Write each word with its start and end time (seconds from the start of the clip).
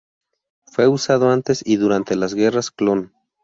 Fue 0.65 0.87
usado 0.87 1.29
antes 1.29 1.61
y 1.63 1.75
durante 1.75 2.15
las 2.15 2.33
Guerras 2.33 2.71
Clon. 2.71 3.13